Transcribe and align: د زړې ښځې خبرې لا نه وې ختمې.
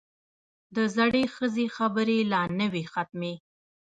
د 0.75 0.77
زړې 0.95 1.23
ښځې 1.35 1.65
خبرې 1.75 2.17
لا 2.31 2.41
نه 2.59 2.67
وې 2.71 2.83
ختمې. 2.93 3.33